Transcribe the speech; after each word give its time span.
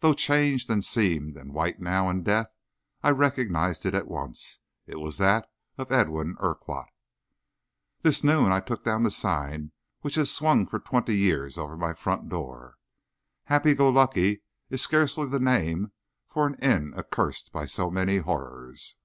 Though 0.00 0.12
changed 0.12 0.68
and 0.68 0.84
seamed 0.84 1.34
and 1.34 1.54
white 1.54 1.80
now 1.80 2.10
in 2.10 2.22
death, 2.24 2.48
I 3.02 3.08
recognized 3.10 3.86
it 3.86 3.94
at 3.94 4.06
once. 4.06 4.58
It 4.86 4.96
was 4.96 5.16
that 5.16 5.50
of 5.78 5.90
Edwin 5.90 6.36
Urquhart...... 6.40 6.90
This 8.02 8.22
noon 8.22 8.52
I 8.52 8.60
took 8.60 8.84
down 8.84 9.02
the 9.02 9.10
sign 9.10 9.72
which 10.02 10.16
has 10.16 10.30
swung 10.30 10.66
for 10.66 10.78
twenty 10.78 11.16
years 11.16 11.56
over 11.56 11.78
my 11.78 11.94
front 11.94 12.28
door. 12.28 12.76
"Happy 13.44 13.74
Go 13.74 13.88
Lucky" 13.88 14.42
is 14.68 14.82
scarcely 14.82 15.26
the 15.26 15.40
name 15.40 15.92
for 16.26 16.46
an 16.46 16.56
inn 16.56 16.92
accursed 16.94 17.50
by 17.50 17.64
so 17.64 17.90
many 17.90 18.18
horrors. 18.18 18.96